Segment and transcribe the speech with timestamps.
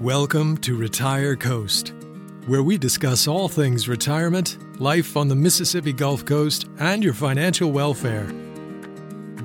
[0.00, 1.94] Welcome to Retire Coast,
[2.44, 7.72] where we discuss all things retirement, life on the Mississippi Gulf Coast, and your financial
[7.72, 8.26] welfare.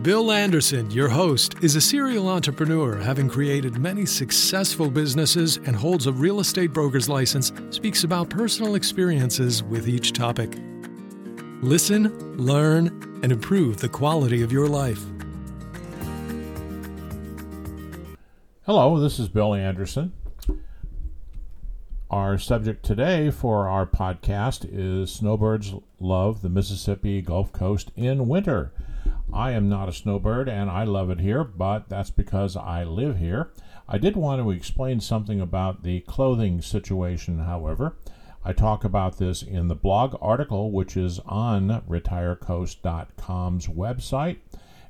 [0.01, 6.05] Bill Anderson, your host, is a serial entrepreneur having created many successful businesses and holds
[6.05, 10.57] a real estate broker's license, speaks about personal experiences with each topic.
[11.61, 12.87] Listen, learn,
[13.23, 15.01] and improve the quality of your life.
[18.65, 20.11] Hello, this is Bill Anderson.
[22.11, 28.73] Our subject today for our podcast is Snowbirds Love the Mississippi Gulf Coast in Winter.
[29.31, 33.17] I am not a snowbird and I love it here, but that's because I live
[33.17, 33.53] here.
[33.87, 37.95] I did want to explain something about the clothing situation, however.
[38.43, 44.39] I talk about this in the blog article, which is on retirecoast.com's website,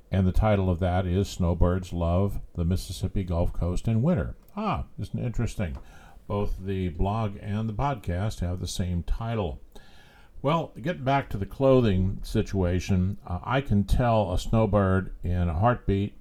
[0.09, 4.33] and the title of that is Snowbirds Love the Mississippi Gulf Coast in Winter.
[4.58, 5.77] Ah, isn't interesting?
[6.27, 9.59] Both the blog and the podcast have the same title.
[10.41, 15.53] Well, getting back to the clothing situation, uh, I can tell a snowbird in a
[15.53, 16.16] heartbeat.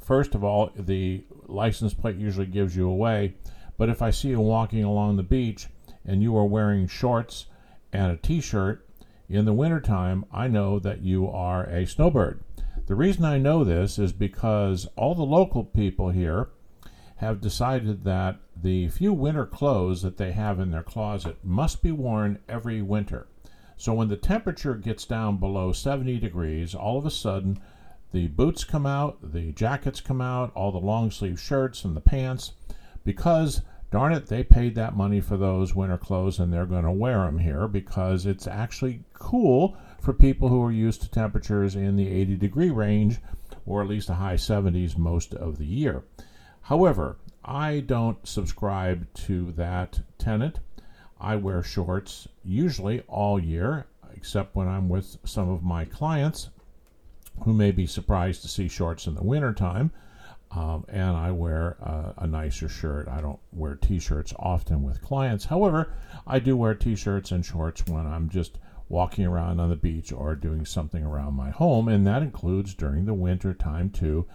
[0.00, 3.34] First of all, the license plate usually gives you away,
[3.76, 5.66] but if I see you walking along the beach
[6.04, 7.46] and you are wearing shorts
[7.92, 8.86] and a t shirt
[9.28, 12.44] in the wintertime, I know that you are a snowbird.
[12.86, 16.50] The reason I know this is because all the local people here
[17.16, 21.90] have decided that the few winter clothes that they have in their closet must be
[21.90, 23.26] worn every winter.
[23.78, 27.58] So when the temperature gets down below 70 degrees, all of a sudden
[28.12, 32.00] the boots come out, the jackets come out, all the long sleeve shirts and the
[32.00, 32.52] pants,
[33.04, 36.90] because darn it, they paid that money for those winter clothes and they're going to
[36.90, 41.96] wear them here because it's actually cool for people who are used to temperatures in
[41.96, 43.20] the 80 degree range
[43.64, 46.04] or at least the high 70s most of the year.
[46.66, 50.58] However, I don't subscribe to that tenet.
[51.20, 56.50] I wear shorts usually all year, except when I'm with some of my clients
[57.44, 59.92] who may be surprised to see shorts in the wintertime.
[60.50, 63.06] Um, and I wear uh, a nicer shirt.
[63.06, 65.44] I don't wear t shirts often with clients.
[65.44, 65.92] However,
[66.26, 70.10] I do wear t shirts and shorts when I'm just walking around on the beach
[70.10, 74.26] or doing something around my home, and that includes during the winter time too.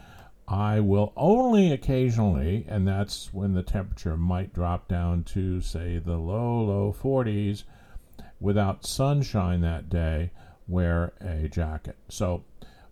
[0.48, 6.18] I will only occasionally, and that's when the temperature might drop down to, say, the
[6.18, 7.64] low, low 40s
[8.40, 10.32] without sunshine that day,
[10.68, 11.96] wear a jacket.
[12.10, 12.44] So,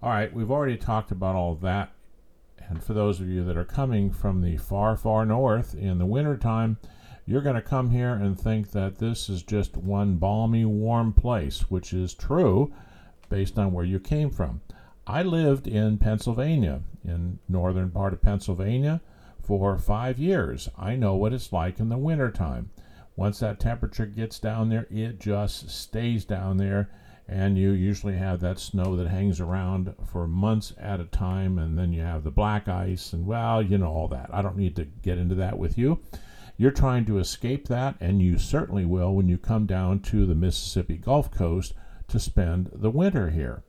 [0.01, 1.91] all right, we've already talked about all that.
[2.69, 6.05] And for those of you that are coming from the far, far north in the
[6.05, 6.77] wintertime,
[7.25, 11.69] you're going to come here and think that this is just one balmy, warm place,
[11.69, 12.71] which is true
[13.29, 14.61] based on where you came from.
[15.09, 19.01] I lived in Pennsylvania, in northern part of Pennsylvania,
[19.41, 20.69] for five years.
[20.77, 22.69] I know what it's like in the wintertime.
[23.15, 26.91] Once that temperature gets down there, it just stays down there,
[27.27, 31.75] and you usually have that snow that hangs around for months at a time, and
[31.75, 34.29] then you have the black ice, and well, you know all that.
[34.31, 36.01] I don't need to get into that with you.
[36.55, 40.35] You're trying to escape that, and you certainly will when you come down to the
[40.35, 41.73] Mississippi Gulf Coast
[42.09, 43.63] to spend the winter here.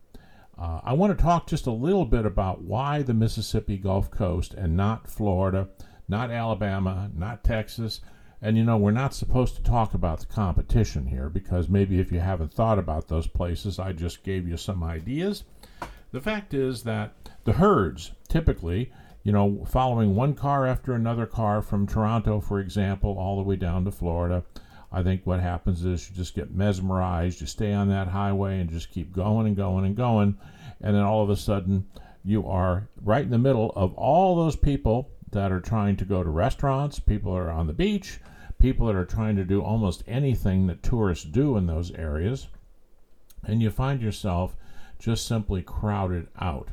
[0.61, 4.53] Uh, I want to talk just a little bit about why the Mississippi Gulf Coast
[4.53, 5.69] and not Florida,
[6.07, 8.03] not Alabama, not Texas.
[8.43, 12.13] And you know, we're not supposed to talk about the competition here because maybe if
[12.13, 15.45] you haven't thought about those places, I just gave you some ideas.
[16.13, 18.93] The fact is that the herds typically,
[19.23, 23.57] you know, following one car after another car from Toronto, for example, all the way
[23.57, 24.45] down to Florida,
[24.93, 27.41] I think what happens is you just get mesmerized.
[27.41, 30.37] You stay on that highway and just keep going and going and going.
[30.81, 31.87] And then all of a sudden,
[32.25, 36.25] you are right in the middle of all those people that are trying to go
[36.25, 38.19] to restaurants, people that are on the beach,
[38.59, 42.49] people that are trying to do almost anything that tourists do in those areas.
[43.45, 44.57] And you find yourself
[44.99, 46.71] just simply crowded out.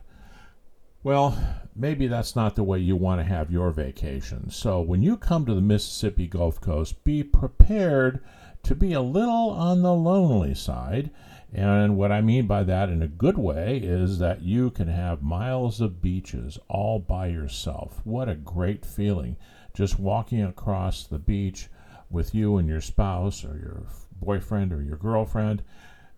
[1.07, 1.41] Well,
[1.73, 4.50] maybe that's not the way you want to have your vacation.
[4.50, 8.21] So when you come to the Mississippi Gulf Coast, be prepared
[8.63, 11.09] to be a little on the lonely side.
[11.54, 15.24] And what I mean by that in a good way is that you can have
[15.24, 18.01] miles of beaches all by yourself.
[18.03, 19.38] What a great feeling
[19.74, 21.69] just walking across the beach
[22.10, 23.83] with you and your spouse or your
[24.19, 25.63] boyfriend or your girlfriend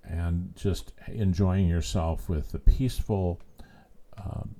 [0.03, 3.39] and just enjoying yourself with the peaceful
[4.17, 4.55] um,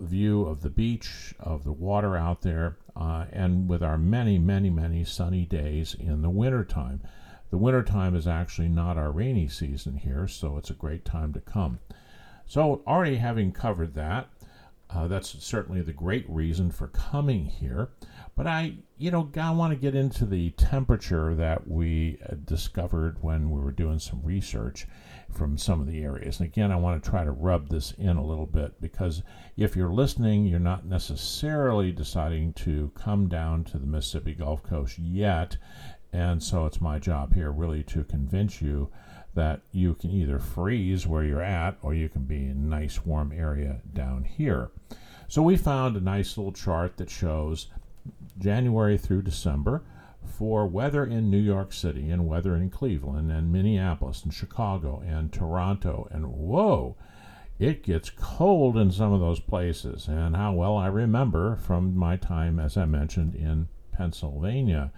[0.00, 4.70] view of the beach, of the water out there, uh, and with our many, many,
[4.70, 7.00] many sunny days in the wintertime.
[7.50, 11.40] The wintertime is actually not our rainy season here, so it's a great time to
[11.40, 11.78] come.
[12.46, 14.28] So, already having covered that,
[14.92, 17.90] Uh, that's certainly the great reason for coming here.
[18.34, 23.22] But I, you know, I want to get into the temperature that we uh, discovered
[23.22, 24.88] when we were doing some research
[25.32, 26.40] from some of the areas.
[26.40, 29.22] And again, I want to try to rub this in a little bit because
[29.56, 34.98] if you're listening, you're not necessarily deciding to come down to the Mississippi Gulf Coast
[34.98, 35.56] yet.
[36.12, 38.90] And so it's my job here really to convince you
[39.34, 43.04] that you can either freeze where you're at or you can be in a nice
[43.04, 44.70] warm area down here.
[45.28, 47.68] So we found a nice little chart that shows
[48.38, 49.82] January through December
[50.24, 55.32] for weather in New York City and weather in Cleveland and Minneapolis and Chicago and
[55.32, 56.08] Toronto.
[56.10, 56.96] And whoa
[57.60, 60.08] it gets cold in some of those places.
[60.08, 64.90] And how well I remember from my time as I mentioned in Pennsylvania.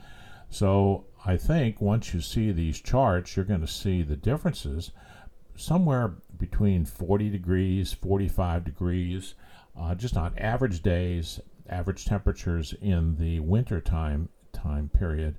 [0.48, 4.92] So I think once you see these charts, you're going to see the differences
[5.56, 9.34] somewhere between 40 degrees, 45 degrees,
[9.76, 13.80] uh, just on average days, average temperatures in the winter
[14.62, 15.36] time period.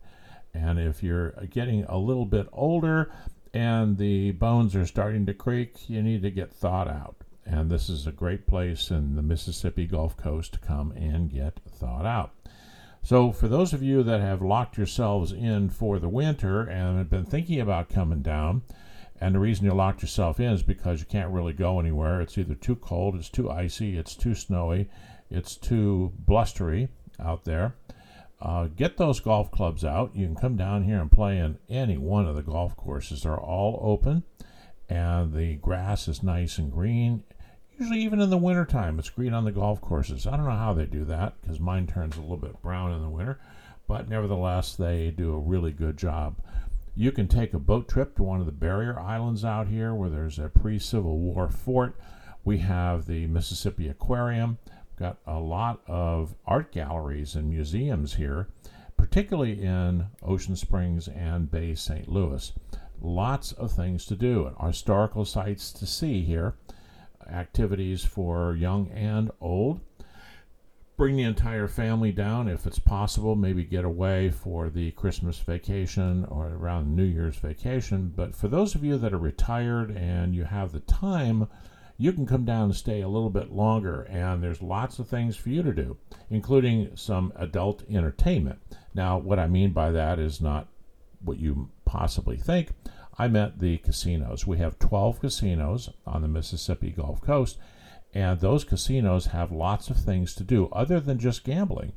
[0.53, 3.11] And if you're getting a little bit older
[3.53, 7.15] and the bones are starting to creak, you need to get thawed out.
[7.45, 11.59] And this is a great place in the Mississippi Gulf Coast to come and get
[11.67, 12.31] thawed out.
[13.05, 17.09] So, for those of you that have locked yourselves in for the winter and have
[17.09, 18.61] been thinking about coming down,
[19.19, 22.21] and the reason you locked yourself in is because you can't really go anywhere.
[22.21, 24.89] It's either too cold, it's too icy, it's too snowy,
[25.29, 26.87] it's too blustery
[27.19, 27.75] out there.
[28.43, 30.13] Uh, get those golf clubs out.
[30.13, 33.23] You can come down here and play in any one of the golf courses.
[33.23, 34.23] They're all open,
[34.89, 37.23] and the grass is nice and green.
[37.79, 40.27] Usually, even in the wintertime, it's green on the golf courses.
[40.27, 43.01] I don't know how they do that because mine turns a little bit brown in
[43.01, 43.39] the winter,
[43.87, 46.35] but nevertheless, they do a really good job.
[46.97, 50.09] You can take a boat trip to one of the barrier islands out here where
[50.09, 51.95] there's a pre Civil War fort.
[52.43, 54.57] We have the Mississippi Aquarium.
[54.97, 58.47] Got a lot of art galleries and museums here,
[58.95, 62.07] particularly in Ocean Springs and Bay St.
[62.07, 62.53] Louis.
[63.01, 66.55] Lots of things to do, and historical sites to see here
[67.27, 69.79] activities for young and old.
[70.95, 73.35] Bring the entire family down if it's possible.
[73.35, 78.13] Maybe get away for the Christmas vacation or around New Year's vacation.
[78.15, 81.47] But for those of you that are retired and you have the time,
[82.03, 84.01] you can come down and stay a little bit longer.
[84.09, 85.95] And there's lots of things for you to do,
[86.29, 88.59] including some adult entertainment.
[88.93, 90.67] Now, what I mean by that is not
[91.23, 92.71] what you possibly think.
[93.17, 94.45] I meant the casinos.
[94.45, 97.57] We have 12 casinos on the Mississippi Gulf Coast,
[98.13, 101.93] and those casinos have lots of things to do other than just gambling.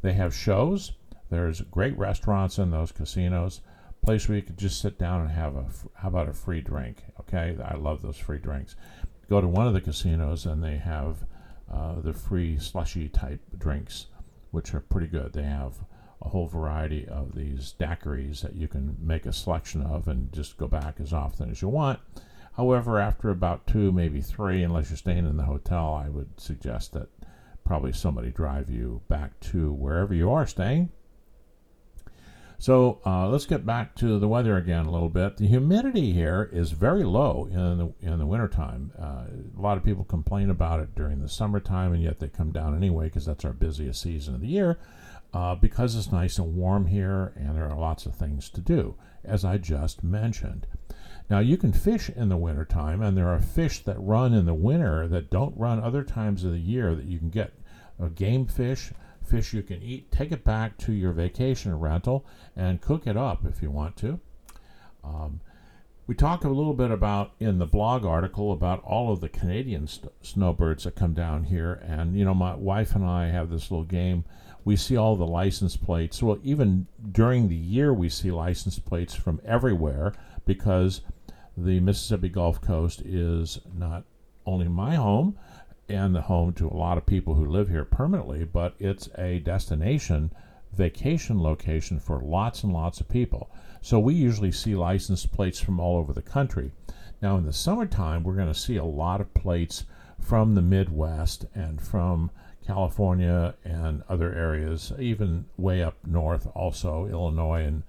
[0.00, 0.92] They have shows,
[1.28, 3.60] there's great restaurants in those casinos,
[4.02, 7.04] place where you could just sit down and have a how about a free drink,
[7.20, 7.56] okay?
[7.62, 8.74] I love those free drinks.
[9.30, 11.24] Go to one of the casinos and they have
[11.72, 14.06] uh, the free slushy type drinks,
[14.50, 15.32] which are pretty good.
[15.32, 15.74] They have
[16.20, 20.56] a whole variety of these daiquiris that you can make a selection of and just
[20.56, 22.00] go back as often as you want.
[22.54, 26.92] However, after about two, maybe three, unless you're staying in the hotel, I would suggest
[26.94, 27.08] that
[27.64, 30.90] probably somebody drive you back to wherever you are staying.
[32.60, 35.38] So uh, let's get back to the weather again a little bit.
[35.38, 38.92] The humidity here is very low in the in the wintertime.
[39.00, 39.24] Uh,
[39.58, 42.76] a lot of people complain about it during the summertime, and yet they come down
[42.76, 44.78] anyway because that's our busiest season of the year
[45.32, 48.94] uh, because it's nice and warm here and there are lots of things to do,
[49.24, 50.66] as I just mentioned.
[51.28, 54.54] Now, you can fish in the wintertime, and there are fish that run in the
[54.54, 57.54] winter that don't run other times of the year that you can get.
[58.14, 58.92] Game fish,
[59.30, 62.24] fish you can eat, take it back to your vacation rental
[62.56, 64.20] and cook it up if you want to.
[65.04, 65.40] Um,
[66.06, 69.86] we talk a little bit about in the blog article about all of the Canadian
[69.86, 73.70] st- snowbirds that come down here, and you know, my wife and I have this
[73.70, 74.24] little game
[74.64, 76.22] we see all the license plates.
[76.22, 80.12] Well, even during the year, we see license plates from everywhere
[80.44, 81.00] because
[81.56, 84.04] the Mississippi Gulf Coast is not
[84.46, 85.38] only my home
[85.90, 89.40] and the home to a lot of people who live here permanently, but it's a
[89.40, 90.32] destination
[90.72, 93.50] vacation location for lots and lots of people.
[93.82, 96.72] So we usually see license plates from all over the country.
[97.20, 99.84] Now, in the summertime, we're going to see a lot of plates
[100.20, 102.30] from the Midwest and from
[102.64, 107.82] California and other areas, even way up north, also Illinois and,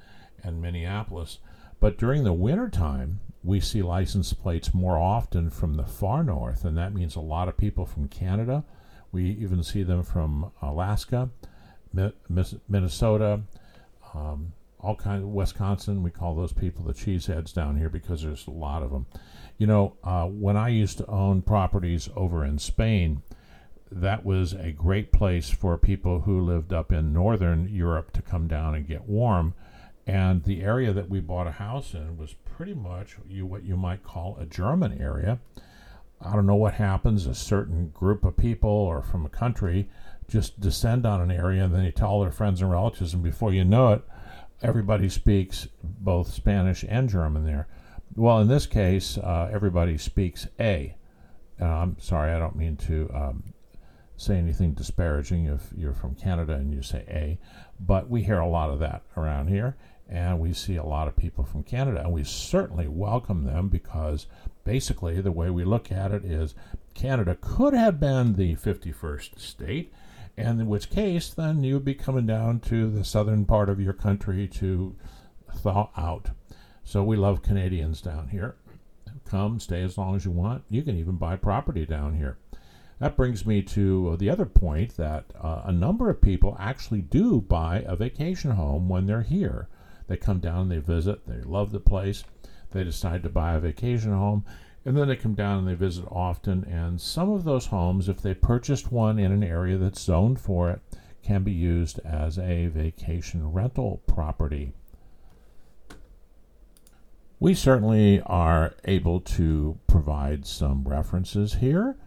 [0.43, 1.39] and Minneapolis.
[1.79, 6.77] But during the wintertime, we see license plates more often from the far north, and
[6.77, 8.63] that means a lot of people from Canada.
[9.11, 11.29] We even see them from Alaska,
[12.69, 13.41] Minnesota,
[14.13, 16.03] um, all kinds of Wisconsin.
[16.03, 19.05] We call those people the cheeseheads down here because there's a lot of them.
[19.57, 23.21] You know, uh, when I used to own properties over in Spain,
[23.91, 28.47] that was a great place for people who lived up in northern Europe to come
[28.47, 29.53] down and get warm.
[30.07, 33.75] And the area that we bought a house in was pretty much you, what you
[33.75, 35.39] might call a German area.
[36.23, 37.25] I don't know what happens.
[37.25, 39.89] A certain group of people or from a country
[40.27, 43.51] just descend on an area and then they tell their friends and relatives, and before
[43.51, 44.03] you know it,
[44.61, 47.67] everybody speaks both Spanish and German there.
[48.15, 50.95] Well, in this case, uh, everybody speaks A.
[51.59, 53.55] I'm sorry, I don't mean to um,
[54.21, 57.39] say anything disparaging if you're from Canada and you say A,
[57.79, 59.75] but we hear a lot of that around here,
[60.07, 64.27] and we see a lot of people from Canada, and we certainly welcome them because
[64.63, 66.53] basically the way we look at it is
[66.93, 69.91] Canada could have been the 51st state,
[70.37, 73.79] and in which case then you would be coming down to the southern part of
[73.79, 74.95] your country to
[75.51, 76.29] thaw out.
[76.83, 78.55] So we love Canadians down here.
[79.25, 80.63] Come, stay as long as you want.
[80.69, 82.37] You can even buy property down here.
[83.01, 87.41] That brings me to the other point that uh, a number of people actually do
[87.41, 89.67] buy a vacation home when they're here.
[90.05, 92.23] They come down, and they visit, they love the place,
[92.69, 94.45] they decide to buy a vacation home,
[94.85, 96.63] and then they come down and they visit often.
[96.65, 100.69] And some of those homes, if they purchased one in an area that's zoned for
[100.69, 100.79] it,
[101.23, 104.73] can be used as a vacation rental property.
[107.39, 111.97] We certainly are able to provide some references here.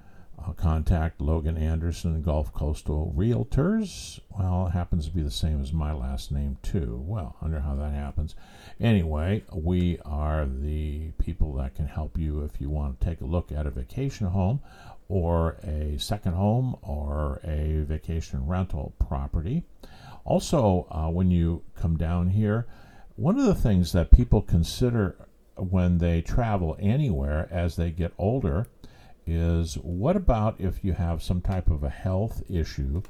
[0.53, 4.21] Contact Logan Anderson, Gulf Coastal Realtors.
[4.31, 7.03] Well, it happens to be the same as my last name, too.
[7.07, 8.35] Well, I wonder how that happens.
[8.79, 13.27] Anyway, we are the people that can help you if you want to take a
[13.27, 14.61] look at a vacation home
[15.09, 19.65] or a second home or a vacation rental property.
[20.25, 22.67] Also, uh, when you come down here,
[23.17, 25.17] one of the things that people consider
[25.57, 28.67] when they travel anywhere as they get older
[29.27, 33.03] is what about if you have some type of a health issue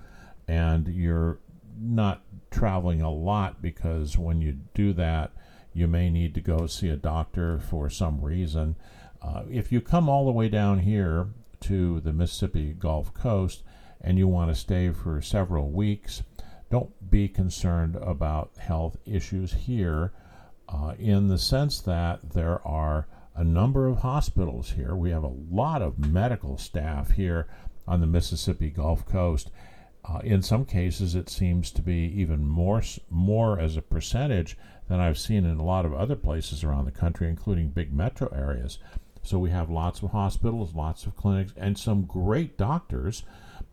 [0.47, 1.39] and you're
[1.81, 5.33] not traveling a lot because when you do that,
[5.73, 8.77] you may need to go see a doctor for some reason.
[9.21, 11.29] Uh, if you come all the way down here
[11.61, 13.63] to the Mississippi Gulf Coast
[14.01, 16.23] and you want to stay for several weeks,
[16.71, 20.13] don't be concerned about health issues here
[20.69, 24.95] uh, in the sense that there are a number of hospitals here.
[24.95, 27.49] We have a lot of medical staff here
[27.87, 29.51] on the Mississippi Gulf Coast.
[30.05, 34.57] Uh, in some cases, it seems to be even more more as a percentage
[34.89, 38.29] than I've seen in a lot of other places around the country, including big metro
[38.29, 38.79] areas.
[39.23, 43.23] So we have lots of hospitals, lots of clinics, and some great doctors.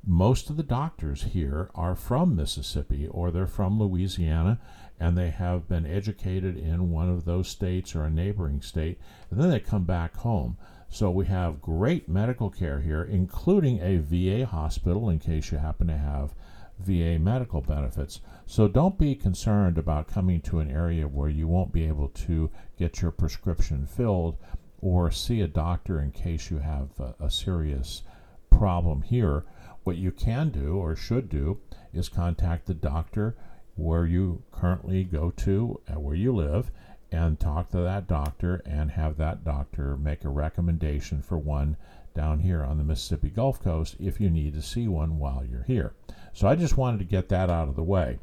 [0.05, 4.59] Most of the doctors here are from Mississippi or they're from Louisiana
[5.01, 8.99] and they have been educated in one of those states or a neighboring state,
[9.31, 10.55] and then they come back home.
[10.89, 15.87] So we have great medical care here, including a VA hospital in case you happen
[15.87, 16.35] to have
[16.77, 18.21] VA medical benefits.
[18.45, 22.51] So don't be concerned about coming to an area where you won't be able to
[22.77, 24.37] get your prescription filled
[24.81, 28.03] or see a doctor in case you have a, a serious
[28.51, 29.45] problem here.
[29.83, 31.59] What you can do or should do
[31.91, 33.35] is contact the doctor
[33.75, 36.71] where you currently go to, uh, where you live,
[37.11, 41.75] and talk to that doctor and have that doctor make a recommendation for one
[42.13, 45.63] down here on the Mississippi Gulf Coast if you need to see one while you're
[45.63, 45.93] here.
[46.33, 48.19] So I just wanted to get that out of the way.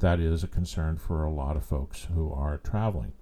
[0.00, 3.12] That is a concern for a lot of folks who are traveling.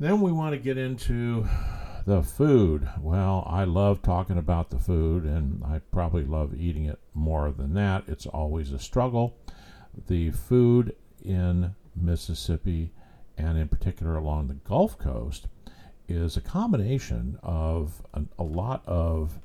[0.00, 1.46] Then we want to get into
[2.06, 2.88] the food.
[3.00, 7.74] Well, I love talking about the food, and I probably love eating it more than
[7.74, 8.04] that.
[8.08, 9.36] It's always a struggle
[10.06, 12.90] the food in Mississippi
[13.36, 15.46] and in particular along the Gulf Coast
[16.08, 18.02] is a combination of
[18.38, 19.38] a lot of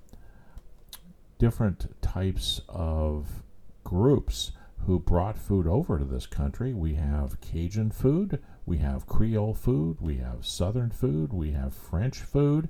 [1.37, 3.43] different types of
[3.83, 4.51] groups
[4.85, 6.73] who brought food over to this country.
[6.73, 12.19] We have Cajun food, we have Creole food, we have Southern food, we have French
[12.19, 12.69] food,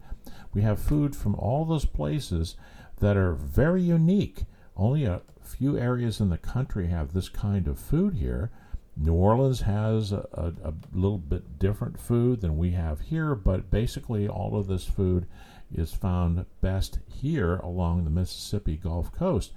[0.54, 2.56] we have food from all those places
[3.00, 4.44] that are very unique.
[4.80, 8.50] Only a few areas in the country have this kind of food here.
[8.96, 13.70] New Orleans has a, a, a, little bit different food than we have here, but
[13.70, 15.26] basically all of this food
[15.70, 19.52] is found best here along the Mississippi Gulf Coast.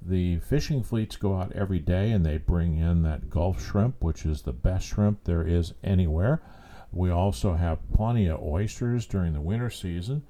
[0.00, 4.24] The fishing fleets go out every day and they bring in that Gulf shrimp, which
[4.24, 6.40] is the best shrimp there is anywhere.
[6.90, 10.22] We also have plenty of oysters during the winter season.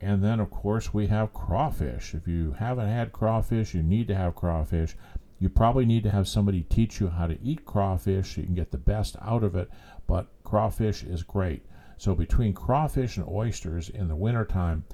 [0.00, 2.14] And then, of course, we have crawfish.
[2.14, 4.96] If you haven't had crawfish, you need to have crawfish.
[5.38, 8.54] You probably need to have somebody teach you how to eat crawfish so you can
[8.54, 9.70] get the best out of it,
[10.06, 11.66] but crawfish is great.
[11.98, 14.84] So, between crawfish and oysters in the wintertime,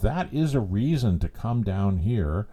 [0.00, 2.48] that is a reason to come down here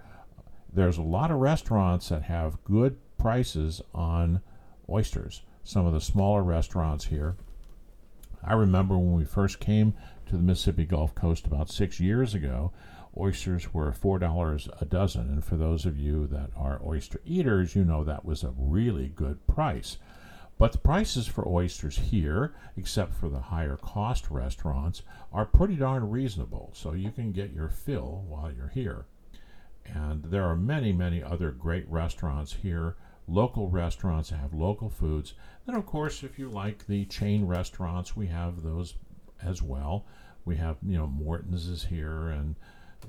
[0.74, 4.42] there's a lot of restaurants that have good prices on
[4.90, 5.42] oysters.
[5.64, 7.36] Some of the smaller restaurants here.
[8.44, 9.94] I remember when we first came
[10.28, 12.72] to the Mississippi Gulf Coast about six years ago,
[13.18, 15.30] oysters were $4 a dozen.
[15.30, 19.10] And for those of you that are oyster eaters, you know that was a really
[19.10, 19.98] good price.
[20.58, 25.02] But the prices for oysters here, except for the higher cost restaurants,
[25.34, 26.72] are pretty darn reasonable.
[26.74, 29.06] So you can get your fill while you're here.
[29.86, 32.96] And there are many, many other great restaurants here,
[33.32, 35.34] local restaurants that have local foods.
[35.66, 38.96] Then, of course, if you like the chain restaurants, we have those
[39.42, 40.06] as well.
[40.46, 42.56] We have, you know, Morton's is here and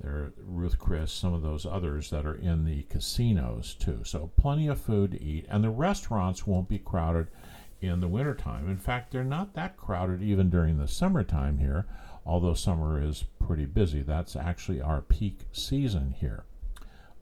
[0.01, 4.01] there Ruth Chris, some of those others that are in the casinos too.
[4.05, 7.29] So plenty of food to eat, and the restaurants won't be crowded
[7.81, 8.71] in the wintertime.
[8.71, 11.87] In fact, they're not that crowded even during the summertime here,
[12.25, 14.03] although summer is pretty busy.
[14.03, 16.45] That's actually our peak season here.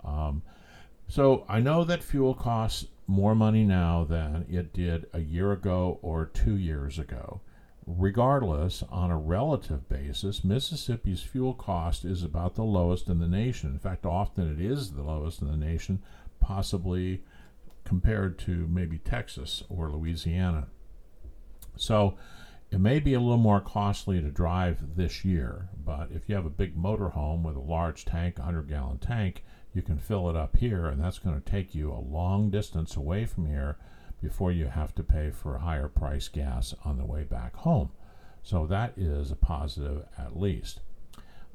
[0.04, 0.42] Um,
[1.11, 5.99] so I know that fuel costs more money now than it did a year ago
[6.00, 7.40] or two years ago.
[7.85, 13.71] Regardless, on a relative basis, Mississippi's fuel cost is about the lowest in the nation.
[13.71, 16.00] In fact, often it is the lowest in the nation,
[16.38, 17.25] possibly
[17.85, 20.69] compared to maybe Texas or Louisiana.
[21.76, 22.17] So
[22.71, 26.47] it may be a little more costly to drive this year, but if you have
[26.47, 30.57] a big motorhome with a large tank, 100 gallon tank, you can fill it up
[30.57, 33.77] here, and that's going to take you a long distance away from here
[34.23, 37.91] before you have to pay for higher price gas on the way back home.
[38.43, 40.81] So that is a positive at least.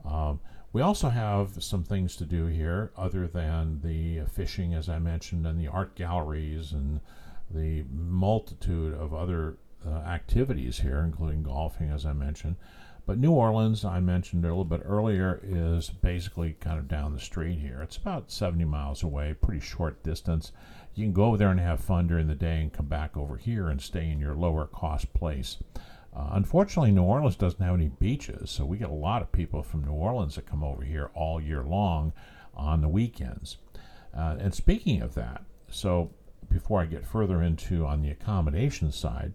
[0.03, 0.39] Um,
[0.71, 5.47] we also have some things to do here other than the fishing, as I mentioned,
[5.47, 6.99] and the art galleries and
[7.49, 12.55] the multitude of other uh, activities here, including golfing, as I mentioned.
[13.05, 17.19] But New Orleans, I mentioned a little bit earlier, is basically kind of down the
[17.19, 17.81] street here.
[17.83, 20.51] It's about 70 miles away, pretty short distance.
[20.95, 23.37] You can go over there and have fun during the day and come back over
[23.37, 25.57] here and stay in your lower cost place.
[26.15, 29.61] Uh, unfortunately, New Orleans doesn't have any beaches, so we get a lot of people
[29.61, 32.11] from New Orleans that come over here all year long
[32.55, 33.57] on the weekends.
[34.17, 36.09] Uh, and speaking of that, so
[36.49, 39.33] before I get further into on the accommodation side,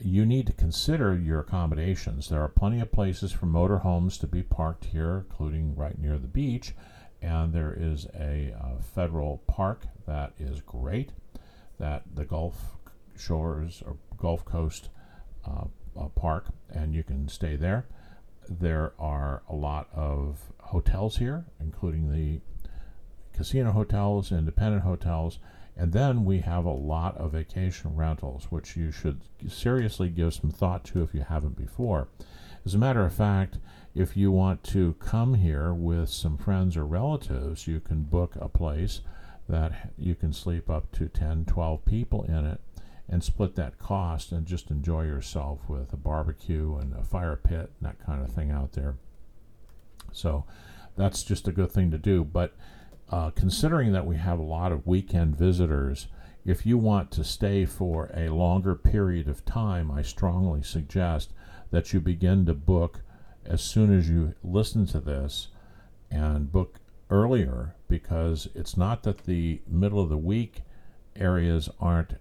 [0.00, 2.28] you need to consider your accommodations.
[2.28, 6.28] There are plenty of places for motorhomes to be parked here, including right near the
[6.28, 6.74] beach,
[7.20, 11.10] and there is a uh, federal park that is great
[11.78, 12.76] that the Gulf
[13.16, 14.88] Shores or Gulf Coast
[15.46, 15.64] uh,
[15.98, 17.86] uh, Park, and you can stay there.
[18.48, 22.40] There are a lot of hotels here, including the
[23.36, 25.38] casino hotels, independent hotels,
[25.78, 30.50] and then we have a lot of vacation rentals, which you should seriously give some
[30.50, 32.08] thought to if you haven't before.
[32.66, 33.58] As a matter of fact,
[33.94, 38.48] if you want to come here with some friends or relatives, you can book a
[38.48, 39.00] place
[39.48, 42.60] that you can sleep up to 10, 12 people in it
[43.08, 47.70] and split that cost and just enjoy yourself with a barbecue and a fire pit
[47.78, 48.96] and that kind of thing out there.
[50.12, 50.44] So
[50.96, 52.24] that's just a good thing to do.
[52.24, 52.54] But
[53.10, 56.08] uh, considering that we have a lot of weekend visitors,
[56.44, 61.32] if you want to stay for a longer period of time, I strongly suggest
[61.70, 63.00] that you begin to book
[63.44, 65.48] as soon as you listen to this
[66.10, 70.62] and book earlier because it's not that the middle of the week
[71.16, 72.14] areas aren't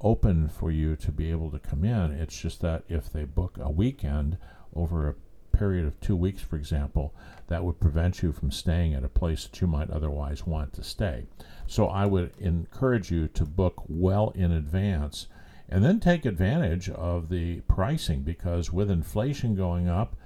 [0.00, 2.12] open for you to be able to come in.
[2.12, 4.38] It's just that if they book a weekend
[4.74, 5.14] over a
[5.60, 7.12] period of two weeks, for example,
[7.48, 10.82] that would prevent you from staying at a place that you might otherwise want to
[10.82, 11.26] stay.
[11.66, 15.26] So I would encourage you to book well in advance
[15.68, 20.16] and then take advantage of the pricing because with inflation going up,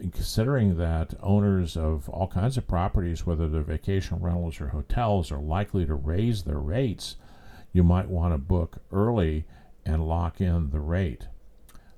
[0.00, 5.42] considering that owners of all kinds of properties, whether they're vacation rentals or hotels, are
[5.42, 7.16] likely to raise their rates,
[7.74, 9.44] you might want to book early
[9.84, 11.28] and lock in the rate.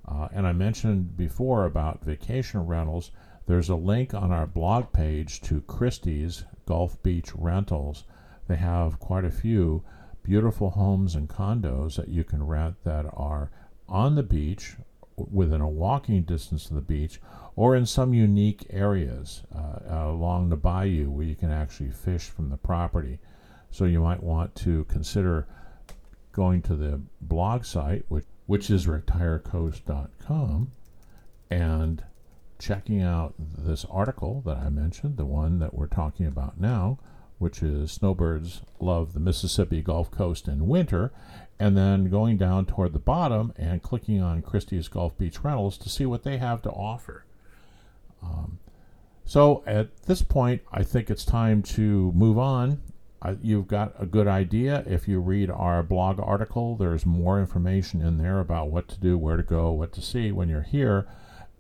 [0.07, 3.11] Uh, and I mentioned before about vacation rentals.
[3.47, 8.05] There's a link on our blog page to Christie's Gulf Beach Rentals.
[8.49, 9.83] They have quite a few
[10.23, 13.51] beautiful homes and condos that you can rent that are
[13.89, 14.77] on the beach,
[15.17, 17.21] within a walking distance of the beach,
[17.55, 22.49] or in some unique areas uh, along the bayou where you can actually fish from
[22.49, 23.19] the property.
[23.71, 25.47] So you might want to consider
[26.33, 30.73] going to the blog site, which, which is retirecoast.com,
[31.51, 32.05] and
[32.59, 36.99] checking out this article that I mentioned, the one that we're talking about now,
[37.39, 41.13] which is Snowbirds Love the Mississippi Gulf Coast in Winter,
[41.59, 45.89] and then going down toward the bottom and clicking on Christie's Gulf Beach Rentals to
[45.89, 47.25] see what they have to offer.
[48.23, 48.59] Um,
[49.25, 52.81] so at this point, I think it's time to move on
[53.41, 54.85] you've got a good idea.
[54.87, 59.17] If you read our blog article, there's more information in there about what to do,
[59.19, 61.07] where to go, what to see when you're here,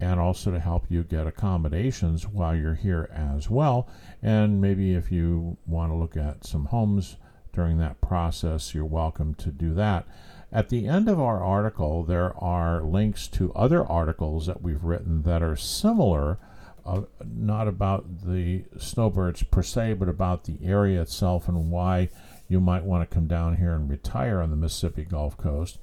[0.00, 3.88] and also to help you get accommodations while you're here as well.
[4.20, 7.16] And maybe if you want to look at some homes
[7.52, 10.06] during that process, you're welcome to do that.
[10.50, 15.22] At the end of our article, there are links to other articles that we've written
[15.22, 16.38] that are similar
[16.84, 22.08] uh, not about the snowbirds per se, but about the area itself and why
[22.48, 25.78] you might want to come down here and retire on the Mississippi Gulf Coast.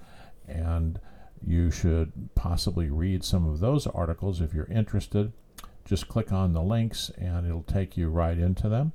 [0.48, 1.00] And
[1.46, 5.32] you should possibly read some of those articles if you're interested.
[5.86, 8.92] Just click on the links and it'll take you right into them.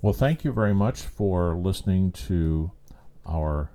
[0.00, 2.70] Well, thank you very much for listening to
[3.26, 3.70] our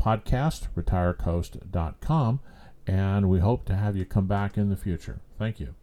[0.00, 2.40] podcast, retirecoast.com,
[2.86, 5.20] and we hope to have you come back in the future.
[5.38, 5.74] Thank you.